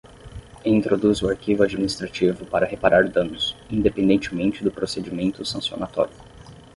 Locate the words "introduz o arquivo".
0.79-1.61